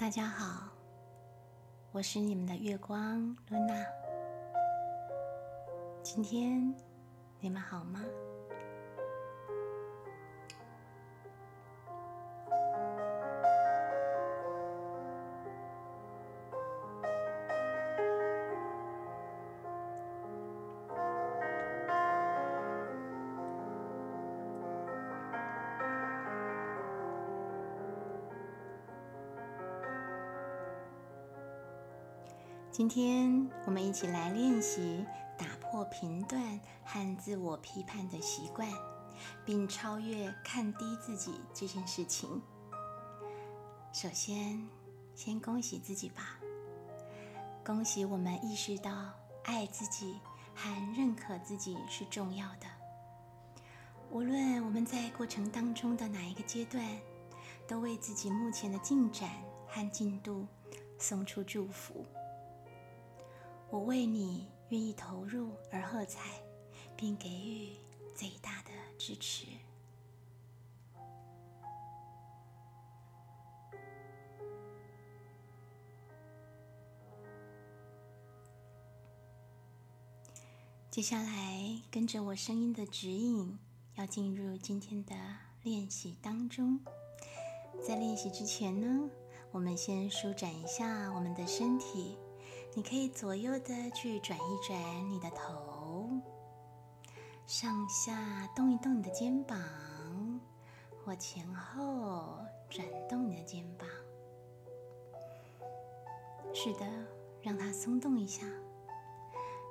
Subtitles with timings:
[0.00, 0.66] 大家好，
[1.92, 3.74] 我是你们的月光露娜。
[6.02, 6.74] 今天
[7.38, 8.00] 你们好吗？
[32.80, 35.04] 今天我们一起来练习
[35.36, 38.66] 打破评断和自我批判的习惯，
[39.44, 42.40] 并超越看低自己这件事情。
[43.92, 44.66] 首先，
[45.14, 46.38] 先恭喜自己吧！
[47.62, 49.12] 恭喜我们意识到
[49.44, 50.18] 爱自己
[50.54, 52.66] 和认可自己是重要的。
[54.10, 56.82] 无论我们在过程当中的哪一个阶段，
[57.68, 59.28] 都为自己目前的进展
[59.68, 60.46] 和进度
[60.98, 62.06] 送出祝福。
[63.70, 66.42] 我为你愿意投入而喝彩，
[66.96, 67.70] 并给予
[68.16, 69.46] 最大的支持。
[80.90, 83.56] 接下来，跟着我声音的指引，
[83.94, 85.14] 要进入今天的
[85.62, 86.80] 练习当中。
[87.80, 89.08] 在练习之前呢，
[89.52, 92.18] 我们先舒展一下我们的身体。
[92.72, 94.78] 你可以左右的去转一转
[95.10, 96.08] 你的头，
[97.46, 99.58] 上下动一动你的肩膀，
[101.04, 103.88] 或前后转动你的肩膀。
[106.54, 106.86] 是的，
[107.42, 108.46] 让它松动一下。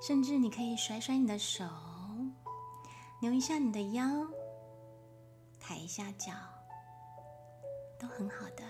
[0.02, 1.66] 甚至你可以甩甩你的手，
[3.22, 4.04] 扭一下你的腰，
[5.60, 6.32] 抬一下脚，
[7.98, 8.64] 都很好的。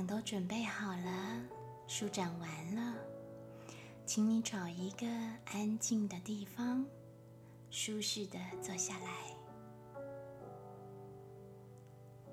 [0.00, 1.42] 等都准备好了，
[1.86, 2.96] 舒展完了，
[4.06, 5.06] 请你找一个
[5.44, 6.86] 安静的地方，
[7.70, 9.36] 舒适的坐下来，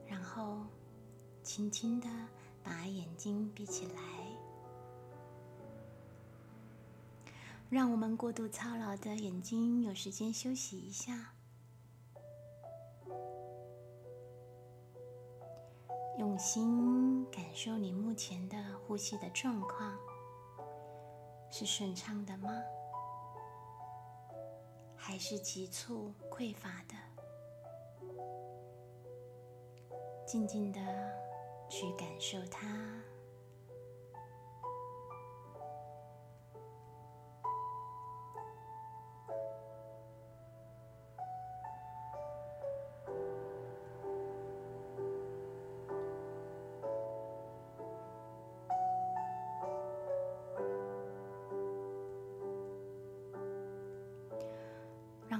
[0.07, 0.66] 然后
[1.44, 2.07] 轻轻的
[2.63, 4.01] 把眼睛闭起来，
[7.69, 11.34] 让我们过度操劳的眼睛有时间休息一下。
[16.17, 19.95] 用心感受你目前的呼吸的状况，
[21.51, 22.50] 是顺畅的吗？
[24.95, 26.95] 还是急促匮乏的？
[30.25, 30.79] 静静的
[31.69, 32.67] 去感受它。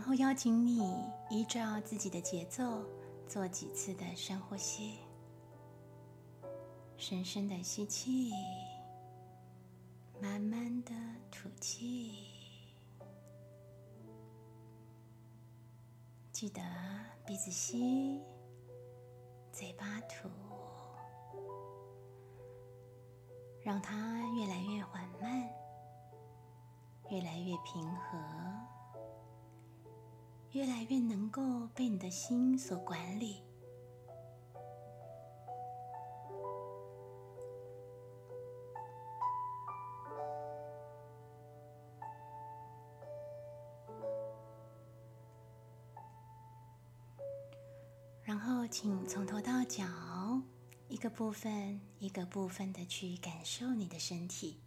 [0.08, 2.82] 后邀请你依照自己的节奏
[3.28, 5.00] 做几次的深呼吸，
[6.96, 8.32] 深深的吸气，
[10.22, 10.94] 慢慢的
[11.30, 12.30] 吐气。
[16.32, 16.62] 记得
[17.26, 18.22] 鼻子吸，
[19.52, 20.30] 嘴巴吐，
[23.62, 25.50] 让它越来越缓慢，
[27.10, 28.77] 越来越平和。
[30.52, 33.44] 越来越能够被你的心所管理，
[48.24, 49.84] 然后请从头到脚
[50.88, 54.60] 一个部分一个部分的去感受你的身体，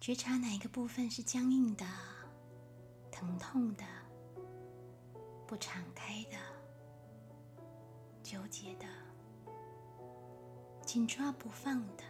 [0.00, 1.84] 觉察哪一个部分是僵硬的、
[3.10, 4.01] 疼痛的。
[5.52, 6.38] 不敞开的、
[8.22, 8.86] 纠结的、
[10.80, 12.02] 紧抓不放的，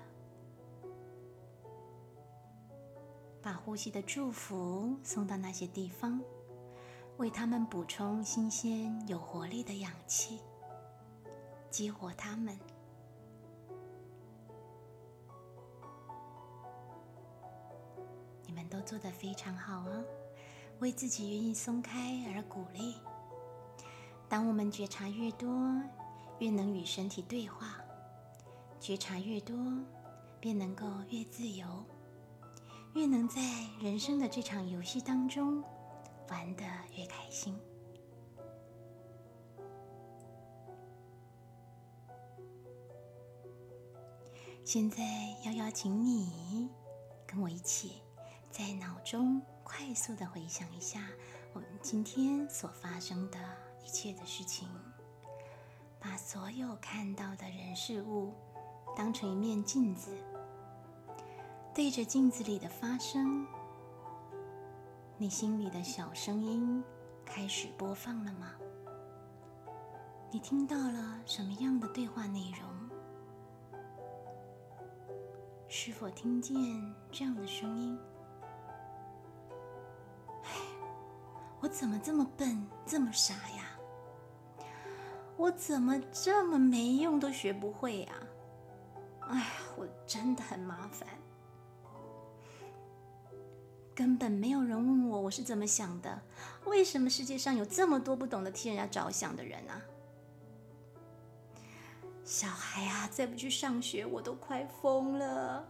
[3.42, 6.22] 把呼吸的祝福送到那些地方，
[7.16, 10.38] 为他们补充新鲜有活力的氧气，
[11.68, 12.56] 激活他们。
[18.46, 20.04] 你们都做得非常好哦，
[20.78, 22.94] 为自己愿意松开而鼓励。
[24.32, 25.46] 当我们觉察越多，
[26.38, 27.66] 越能与身体对话；
[28.80, 29.54] 觉察越多，
[30.40, 31.66] 便能够越自由，
[32.94, 33.42] 越能在
[33.78, 35.62] 人生的这场游戏当中
[36.30, 36.64] 玩得
[36.96, 37.54] 越开心。
[44.64, 45.04] 现在
[45.44, 46.70] 要邀请你
[47.26, 48.00] 跟我一起，
[48.50, 51.06] 在脑中快速的回想一下
[51.52, 53.38] 我们今天所发生的
[53.84, 54.68] 一切的事情，
[55.98, 58.32] 把所有看到的人事物
[58.96, 60.10] 当成一面镜子，
[61.74, 63.46] 对着镜子里的发生，
[65.18, 66.82] 你心里的小声音
[67.24, 68.52] 开始播放了吗？
[70.30, 72.70] 你听到了什么样的对话内容？
[75.68, 76.54] 是否听见
[77.10, 77.98] 这样的声音？
[81.62, 83.78] 我怎么这么笨，这么傻呀？
[85.36, 88.12] 我怎么这么没用，都学不会呀？
[89.20, 91.08] 哎呀，我真的很麻烦，
[93.94, 96.20] 根本没有人问我我是怎么想的。
[96.64, 99.80] 为什么世界上有这么多不懂得替人家着想的人啊？
[102.24, 105.64] 小孩啊，再不去上学，我都快疯了！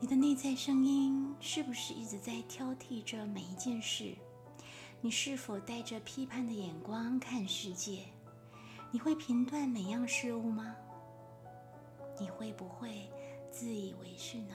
[0.00, 4.14] 你的内在声音是不是一直在挑剔着每一件事？
[5.00, 8.04] 你是否带着批判的眼光看世界？
[8.92, 10.76] 你会评断每样事物吗？
[12.20, 13.10] 你会不会
[13.50, 14.54] 自以为是呢？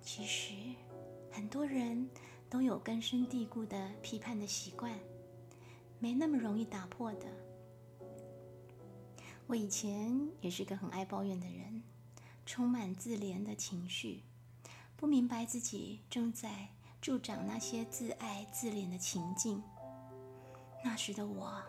[0.00, 0.54] 其实，
[1.30, 2.08] 很多人。
[2.50, 4.96] 都有根深蒂固的批判的习惯，
[5.98, 7.26] 没那么容易打破的。
[9.48, 11.82] 我以前也是个很爱抱怨的人，
[12.46, 14.22] 充满自怜的情绪，
[14.96, 16.68] 不明白自己正在
[17.00, 19.62] 助长那些自爱自怜的情境。
[20.84, 21.62] 那时的我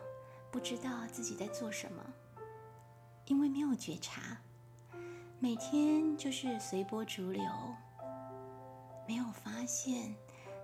[0.50, 2.04] 不知道自己在做什么，
[3.26, 4.38] 因为没有觉察，
[5.38, 7.44] 每天就是随波逐流，
[9.06, 10.14] 没有发现。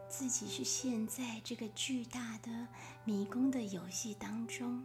[0.09, 2.69] 自己是陷在这个巨大的
[3.03, 4.85] 迷宫的游戏当中。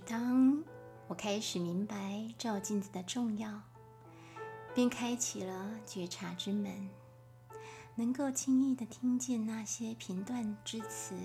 [0.00, 0.62] 当
[1.08, 3.62] 我开始明白照镜子的重要。
[4.74, 6.90] 便开启了觉察之门，
[7.94, 11.16] 能够轻易的听见那些评断之词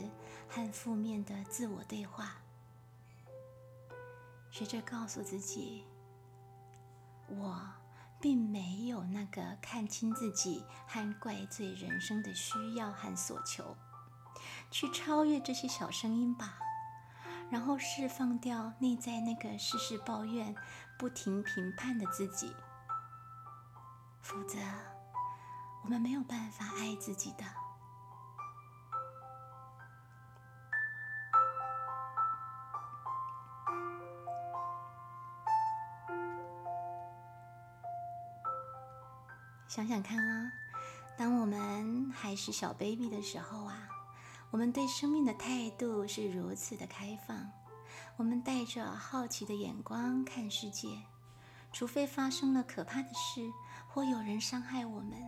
[0.47, 2.37] 和负面的自我对话，
[4.49, 5.83] 学着告诉自己：
[7.27, 7.61] 我
[8.21, 13.75] 并没有那个看清自己和怪罪人生的需要和所求，
[14.69, 16.57] 去超越这些小声音吧，
[17.51, 20.55] 然后释放掉内在那个事事抱怨、
[20.97, 22.55] 不停评判的自己。
[24.21, 24.57] 否则，
[25.83, 27.43] 我们没有办法爱自己的。
[39.67, 40.51] 想想看啊，
[41.17, 43.87] 当我们还是小 baby 的时候啊，
[44.51, 47.49] 我们对生命的态度是如此的开放，
[48.17, 50.89] 我们带着好奇的眼光看世界，
[51.71, 53.49] 除非发生了可怕的事。
[53.93, 55.19] 或有人伤害我们，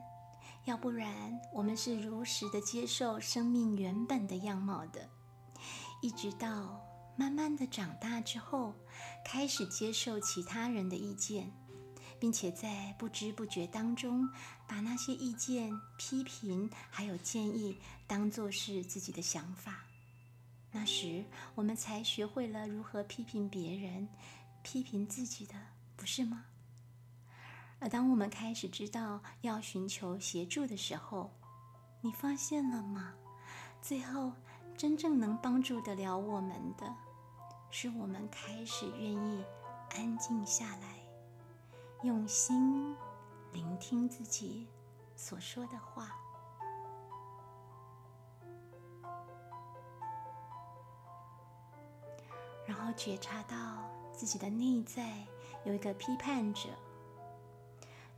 [0.63, 5.09] 要不然我们是如实的接受生命原本的样貌的。
[6.01, 6.81] 一直到
[7.17, 8.73] 慢慢的长大之后，
[9.25, 11.51] 开始接受其他人的意见，
[12.23, 14.29] 并且在不知不觉当中，
[14.65, 17.75] 把那些意见、批评还有建议
[18.07, 19.83] 当做是自己的想法。
[20.71, 24.07] 那时我们才学会了如何批评别人，
[24.61, 25.53] 批评自己的，
[25.97, 26.45] 不是吗？
[27.79, 31.29] 而当我们开始知道要寻求协助的时候，
[31.99, 33.15] 你发现了吗？
[33.81, 34.31] 最后
[34.77, 36.95] 真正能帮助得了我们的，
[37.69, 39.43] 是我们开始愿意
[39.97, 41.02] 安静下来，
[42.03, 42.93] 用心
[43.53, 44.67] 聆听自己
[45.15, 46.12] 所说的话，
[52.65, 55.25] 然后觉察到自己的内在
[55.63, 56.67] 有一个批判者。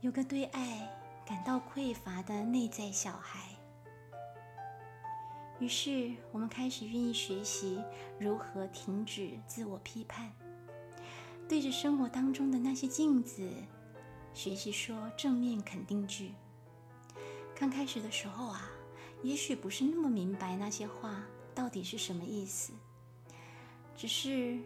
[0.00, 0.90] 有个对爱
[1.24, 3.56] 感到匮乏的内在小孩，
[5.60, 7.80] 于是我们开始愿意学习
[8.18, 10.32] 如何停止自我批判，
[11.48, 13.48] 对着生活当中的那些镜子，
[14.36, 16.34] 学习说正面肯定句。
[17.58, 18.70] 刚开始的时候啊，
[19.22, 21.22] 也许不是那么明白那些话
[21.54, 22.74] 到底是什么意思，
[23.96, 24.60] 只是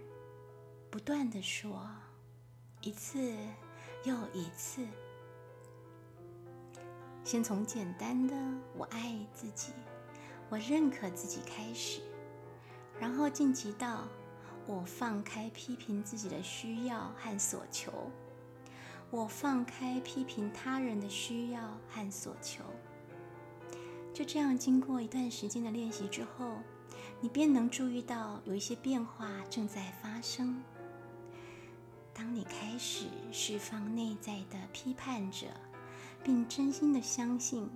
[0.91, 1.89] 不断的说，
[2.81, 3.33] 一次
[4.03, 4.85] 又一次。
[7.23, 8.35] 先从简单的
[8.77, 9.73] “我爱自己，
[10.49, 12.01] 我认可自己”开始，
[12.99, 14.09] 然后晋级到
[14.67, 18.11] “我放开批评自己的需要和所求”，
[19.11, 22.63] 我放开批评他人的需要和所求。
[24.13, 26.59] 就这样，经过一段时间的练习之后，
[27.21, 30.63] 你便能注意到有一些变化正在发生。
[32.13, 35.47] 当你开始释放内在的批判者，
[36.23, 37.69] 并真心的相信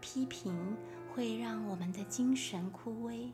[0.00, 0.76] 批评
[1.12, 3.30] 会让我们的精神枯萎，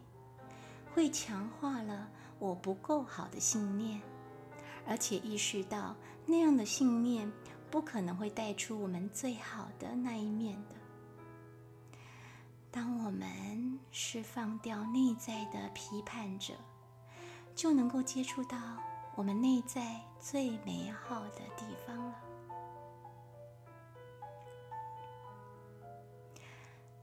[0.94, 2.08] 会强化了
[2.38, 4.00] 我不够好的信念，
[4.86, 5.94] 而且意识到
[6.30, 7.28] 那样的信念
[7.72, 10.76] 不可能会带出我们最好的那一面的。
[12.70, 16.54] 当我们释放掉内在的批判者，
[17.52, 18.56] 就能够接触到
[19.16, 22.14] 我们内在最美好的地方了。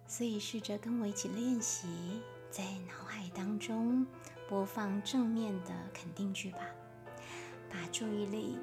[0.07, 4.07] 所以，试着跟我一起练习，在脑海当中
[4.47, 6.59] 播放正面的肯定句吧，
[7.69, 8.57] 把注意力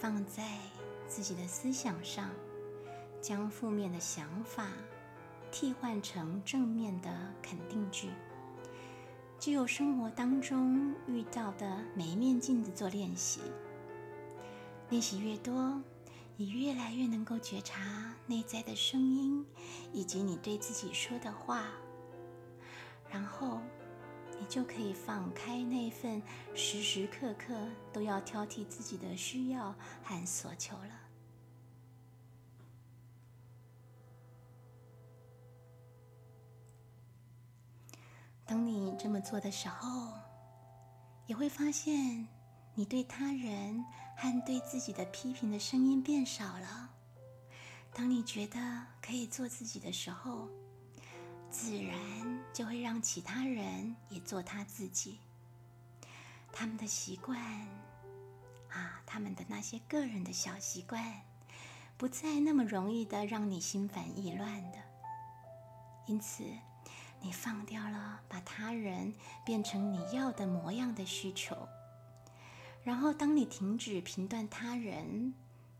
[0.00, 0.58] 放在
[1.06, 2.30] 自己的思想上，
[3.20, 4.68] 将负面的想法。
[5.50, 7.08] 替换成正面的
[7.40, 8.10] 肯定句，
[9.38, 13.40] 就有生活当中遇到的每一面镜子做练习。
[14.90, 15.82] 练习越多，
[16.36, 19.42] 你越来越能够觉察内在的声音，
[19.90, 21.64] 以及你对自己说的话。
[23.10, 23.62] 然后，
[24.40, 26.22] 你就可以放开那份
[26.54, 27.54] 时时刻刻
[27.92, 30.90] 都要挑剔自己的需要和所求了。
[38.46, 40.12] 当你这么做的时候，
[41.26, 42.26] 也会发现
[42.74, 43.84] 你对他人
[44.16, 46.90] 和对自己的批评的声音变少了。
[47.92, 50.48] 当你觉得可以做自己的时候，
[51.50, 51.96] 自然
[52.52, 55.18] 就会让其他人也做他自己。
[56.52, 57.40] 他们的习惯
[58.70, 61.22] 啊，他们的那些个人的小习惯，
[61.96, 64.78] 不再那么容易的让你心烦意乱的。
[66.06, 66.44] 因此。
[67.20, 69.12] 你放掉了把他人
[69.44, 71.68] 变成你要的模样的需求，
[72.84, 75.34] 然后当你停止评断他人，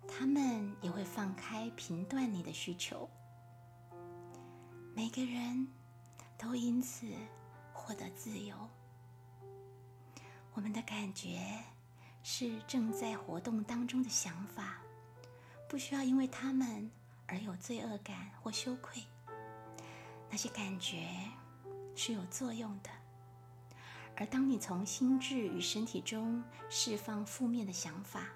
[0.09, 3.09] 他们也会放开评断你的需求。
[4.99, 5.69] 每个人
[6.37, 7.07] 都因此
[7.73, 8.57] 获得自由。
[10.55, 11.39] 我们的感觉
[12.25, 14.83] 是正在活动当中的想法，
[15.69, 16.91] 不需要因为他们
[17.29, 19.01] 而有罪恶感或羞愧。
[20.29, 21.07] 那些感觉
[21.95, 22.91] 是有作用的，
[24.17, 28.27] 而当你从心智与身体中释放负面的想法，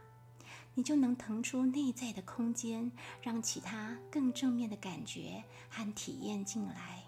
[0.75, 7.03] 你就能腾出内在的空间，让其他更正面的感觉和体验进来。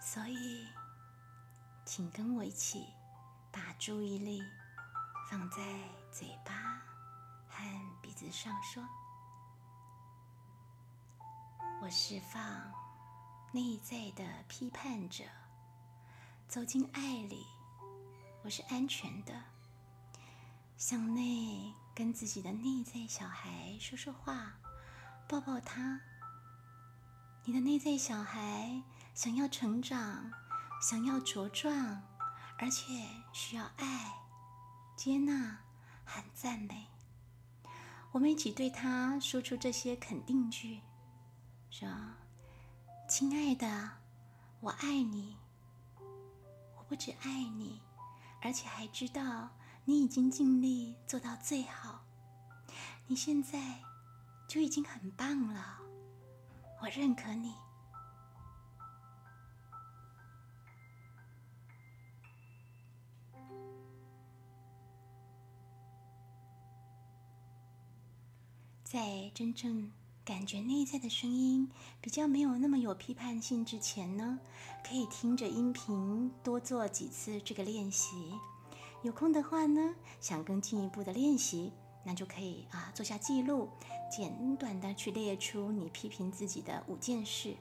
[0.00, 0.66] 所以，
[1.86, 2.86] 请跟我一起
[3.50, 4.42] 把注意力
[5.30, 5.56] 放在
[6.10, 6.82] 嘴巴
[7.48, 7.64] 和
[8.02, 8.86] 鼻子上，说。
[11.80, 12.40] 我释放
[13.50, 15.24] 内在的批判者，
[16.46, 17.46] 走进爱里。
[18.44, 19.51] 我是安全的。
[20.84, 24.52] 向内跟自己的内在小孩说说话，
[25.28, 26.00] 抱抱他。
[27.44, 28.82] 你的内在小孩
[29.14, 30.28] 想要成长，
[30.80, 32.02] 想要茁壮，
[32.58, 34.12] 而且需要爱、
[34.96, 35.56] 接纳
[36.04, 36.88] 和赞美。
[38.10, 40.80] 我们一起对他说出这些肯定句。
[41.70, 41.88] 说
[43.08, 43.88] ：“亲爱的，
[44.58, 45.36] 我爱你。
[46.76, 47.80] 我不止爱你，
[48.40, 49.48] 而且还知道
[49.84, 52.04] 你已经尽力做到最好。
[53.06, 53.80] 你现在
[54.48, 55.78] 就已经很棒了，
[56.80, 57.54] 我认可你。”
[68.84, 69.90] 在真正。
[70.24, 71.68] 感觉内在的声音
[72.00, 74.38] 比较没有那么有批判性之前呢，
[74.86, 78.32] 可以听着音频多做几次这个练习。
[79.02, 81.72] 有空的话呢，想更进一步的练习，
[82.04, 83.68] 那就可以啊做下记录，
[84.10, 87.56] 简短的去列出你批评自己的五件事，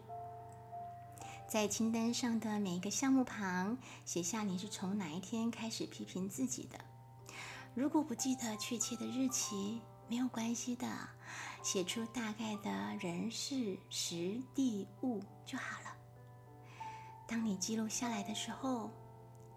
[1.49, 6.79] 在清单上的每一个项目旁写下你是从哪一天开始批评自己的。
[7.73, 10.87] 如果不记得确切的日期，没有关系的。
[11.63, 15.95] 写出大概的人事时地物就好了。
[17.27, 18.89] 当你记录下来的时候，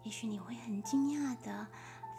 [0.05, 1.67] 也许你会很惊讶的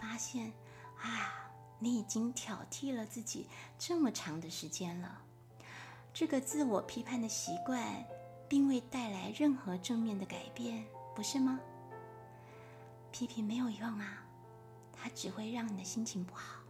[0.01, 0.53] 发现，
[1.01, 3.47] 啊，你已经挑剔了自己
[3.79, 5.23] 这么长的时间了。
[6.13, 8.05] 这个自我批判的习惯，
[8.49, 11.61] 并未带来任何正面的改变，不是吗？
[13.13, 14.25] 批评没有用啊，
[14.93, 16.61] 它只会让你的心情不好。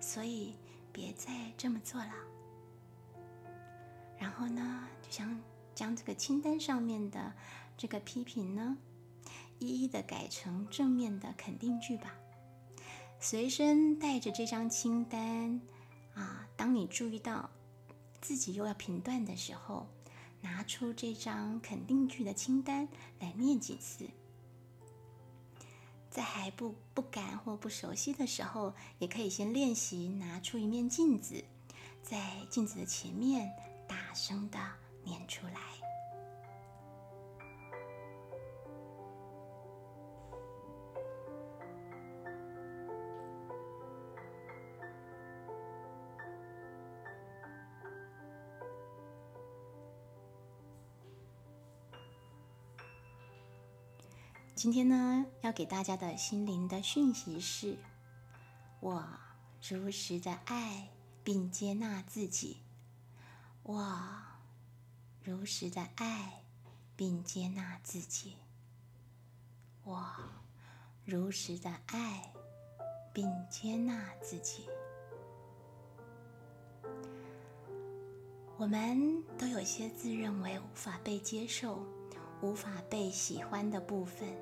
[0.00, 0.54] 所以
[0.92, 2.12] 别再这么做了。
[4.18, 5.40] 然后呢，就想
[5.74, 7.32] 将这个清单上面的
[7.74, 8.76] 这个批评呢，
[9.58, 12.14] 一一的改成正面的肯定句吧。
[13.18, 15.60] 随身带着这张清单
[16.14, 17.50] 啊，当你注意到
[18.20, 19.86] 自己又要评断的时候，
[20.42, 22.86] 拿出这张肯定句的清单
[23.18, 24.08] 来念几次。
[26.10, 31.44] 在还不不敢或不熟悉的时候，也可以先练习拿出一面镜子，
[32.02, 33.50] 在镜子的前面
[33.86, 34.58] 大声的
[35.04, 35.75] 念出来。
[54.66, 57.78] 今天呢，要给大家的心灵的讯息是：
[58.80, 59.06] 我
[59.62, 60.88] 如实的爱
[61.22, 62.56] 并接纳自己。
[63.62, 63.96] 我
[65.22, 66.42] 如实的爱
[66.96, 68.38] 并接纳自己。
[69.84, 70.04] 我
[71.04, 72.32] 如实的爱
[73.12, 74.66] 并接纳自己。
[78.56, 81.86] 我们都有些自认为无法被接受、
[82.42, 84.36] 无法被喜欢的部分。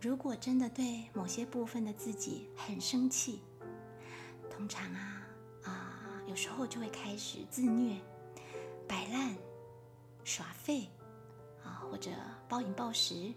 [0.00, 3.42] 如果真的对某些部分的自己很生气，
[4.48, 5.26] 通常啊
[5.64, 8.00] 啊，有时候就会开始自虐、
[8.86, 9.36] 摆烂、
[10.22, 10.88] 耍废
[11.64, 12.12] 啊，或者
[12.48, 13.34] 暴饮暴食，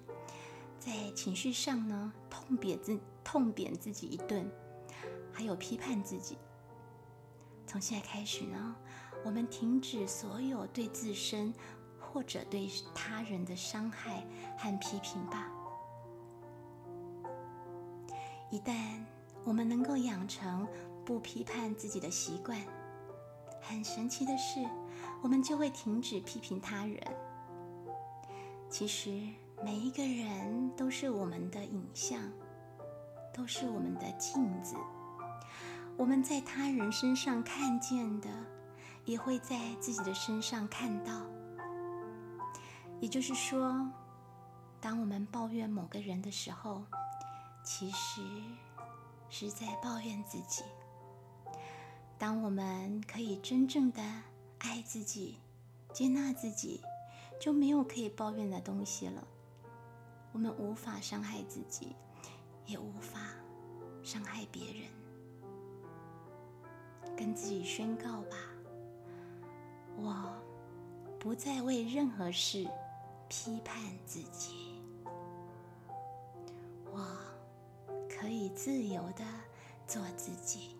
[0.77, 4.47] 在情绪上呢痛扁自痛扁自己一顿，
[5.33, 6.37] 还有批判自己。
[7.65, 8.75] 从现在开始呢，
[9.25, 11.51] 我们停止所有对自身
[11.99, 14.23] 或者对他人的伤害
[14.59, 15.51] 和批评吧。
[18.51, 18.75] 一旦
[19.45, 20.67] 我们能够养成
[21.05, 22.59] 不批判自己的习惯，
[23.61, 24.59] 很神奇的是，
[25.21, 26.99] 我们就会停止批评他人。
[28.69, 29.09] 其实
[29.63, 32.19] 每一个人都是我们的影像，
[33.33, 34.75] 都是我们的镜子。
[35.97, 38.27] 我们在他人身上看见的，
[39.05, 41.21] 也会在自己的身上看到。
[42.99, 43.89] 也就是说，
[44.81, 46.83] 当我们抱怨某个人的时候，
[47.63, 48.21] 其实
[49.29, 50.63] 是在抱怨自己。
[52.17, 54.01] 当我们可以真正的
[54.59, 55.39] 爱自己、
[55.91, 56.81] 接纳自己，
[57.39, 59.27] 就没有可以抱怨的东西了。
[60.31, 61.95] 我们无法伤害自己，
[62.65, 63.19] 也无法
[64.03, 64.83] 伤害别人。
[67.17, 68.37] 跟自己宣告吧：
[69.97, 70.33] 我
[71.19, 72.67] 不再为任何事
[73.27, 74.79] 批判自己。
[76.91, 77.30] 我。
[78.55, 79.25] 自由的
[79.87, 80.75] 做自己，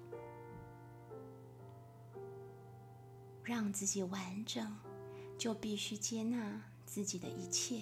[3.44, 4.78] 让自己完整，
[5.38, 7.82] 就必须接纳自己的一切。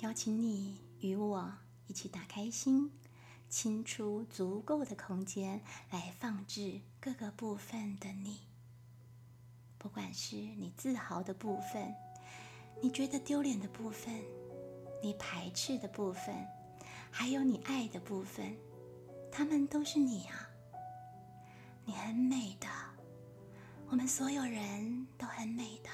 [0.00, 1.52] 邀请你与我
[1.86, 2.90] 一起打开心，
[3.48, 8.40] 清出足够的空间来放置各个部分的你。
[9.78, 11.94] 不管是你自豪的部分，
[12.82, 14.22] 你觉得丢脸的部分。
[15.04, 16.34] 你排斥的部分，
[17.10, 18.56] 还有你爱的部分，
[19.30, 20.48] 他们都是你啊！
[21.84, 22.66] 你很美的，
[23.90, 25.90] 我们所有人都很美的。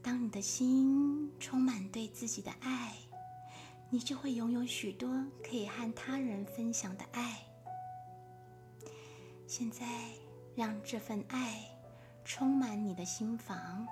[0.00, 2.94] 当你的心充满对自己的爱，
[3.88, 5.10] 你就会拥有许多
[5.42, 7.40] 可以和他人分享的爱。
[9.48, 9.84] 现在，
[10.54, 11.68] 让这份爱
[12.24, 13.84] 充满你的心房。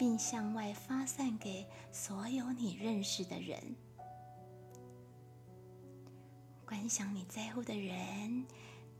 [0.00, 3.76] 并向外发散给所有你认识的人。
[6.64, 8.46] 观想你在乎的人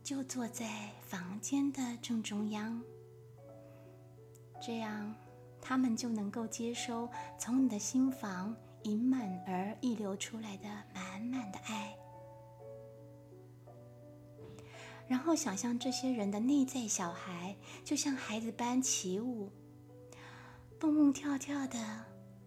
[0.02, 2.78] 就坐在房间的正中央，
[4.60, 5.14] 这样
[5.58, 7.08] 他们就能够接收
[7.38, 11.96] 从你的心房盈满而溢流出来的满满的爱。
[15.08, 19.50] 然后想象这些人的内在小孩就像孩子般起舞。
[20.80, 21.76] 蹦蹦跳跳的，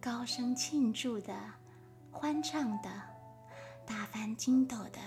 [0.00, 1.32] 高声庆祝的，
[2.10, 2.90] 欢唱的，
[3.86, 4.98] 大翻筋斗的，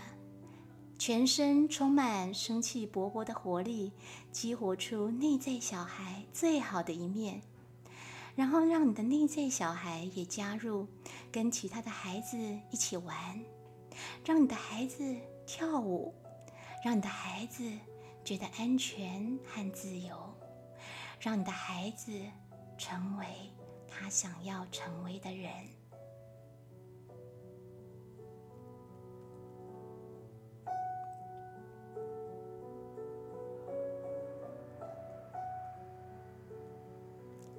[0.98, 3.92] 全身充满生气勃勃的活力，
[4.32, 7.42] 激活出内在小孩最好的一面，
[8.34, 10.88] 然后让你的内在小孩也加入，
[11.30, 12.38] 跟其他的孩子
[12.72, 13.38] 一起玩，
[14.24, 15.04] 让你的孩子
[15.46, 16.16] 跳舞，
[16.82, 17.70] 让你的孩子
[18.24, 20.16] 觉得安全和自由，
[21.20, 22.14] 让你的孩子
[22.78, 23.26] 成为
[23.88, 25.52] 他想要成为的人。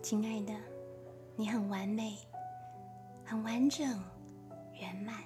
[0.00, 0.54] 亲爱的，
[1.36, 2.16] 你很完美，
[3.24, 3.86] 很完整，
[4.72, 5.22] 圆满。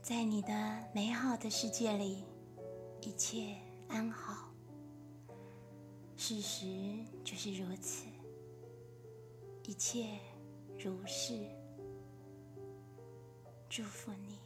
[0.00, 0.52] 在你的
[0.92, 2.24] 美好的世界里，
[3.00, 3.56] 一切
[3.88, 4.52] 安好。
[6.16, 6.66] 事实
[7.24, 8.06] 就是如此，
[9.64, 10.18] 一切
[10.76, 11.34] 如是。
[13.68, 14.41] 祝福你。